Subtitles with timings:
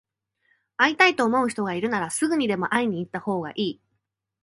[0.77, 3.81] 会いたいと思う人がいるなら、すぐにでも会いに行ったほうがいい。